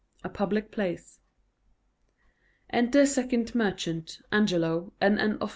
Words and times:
A 0.23 0.29
public 0.29 0.71
place._ 0.71 1.19
_Enter 2.73 3.05
Second 3.05 3.53
Merchant, 3.53 4.17
ANGELO, 4.31 4.93
and 4.99 5.19
an 5.19 5.37
Officer. 5.39 5.49